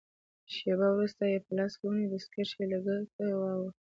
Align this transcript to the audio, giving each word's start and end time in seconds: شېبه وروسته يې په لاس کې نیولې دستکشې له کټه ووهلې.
شېبه 0.53 0.87
وروسته 0.91 1.23
يې 1.31 1.37
په 1.45 1.51
لاس 1.57 1.73
کې 1.79 1.85
نیولې 1.85 2.05
دستکشې 2.13 2.63
له 2.71 2.77
کټه 2.85 3.25
ووهلې. 3.35 3.69